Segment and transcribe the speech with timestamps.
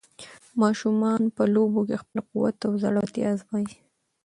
[0.61, 3.75] ماشومان په لوبو کې خپل قوت او زړورتیا ازمويي.